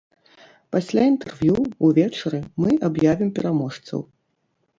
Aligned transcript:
Пасля 0.75 1.03
інтэрв'ю, 1.11 1.55
увечары, 1.89 2.41
мы 2.65 2.71
аб'явім 2.89 3.29
пераможцаў! 3.37 3.99